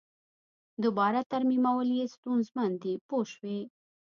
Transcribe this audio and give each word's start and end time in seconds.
دوباره 0.83 1.21
ترمیمول 1.31 1.89
یې 1.99 2.05
ستونزمن 2.15 2.71
دي 2.81 2.93
پوه 3.07 3.23
شوې!. 3.33 3.59